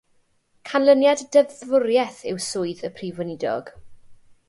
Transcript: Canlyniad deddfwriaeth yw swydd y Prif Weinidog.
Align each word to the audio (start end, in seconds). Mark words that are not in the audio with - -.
Canlyniad 0.69 1.21
deddfwriaeth 1.37 2.25
yw 2.33 2.43
swydd 2.49 2.85
y 2.91 2.93
Prif 2.99 3.21
Weinidog. 3.23 3.75